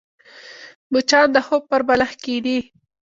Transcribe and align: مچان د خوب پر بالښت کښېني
مچان 0.91 1.27
د 1.33 1.37
خوب 1.45 1.61
پر 1.71 1.81
بالښت 1.87 2.17
کښېني 2.23 2.57